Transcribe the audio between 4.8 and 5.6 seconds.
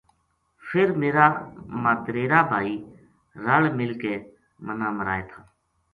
مرائے تھا